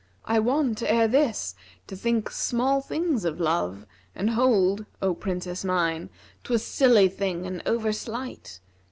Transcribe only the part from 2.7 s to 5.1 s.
things of Love and hold, *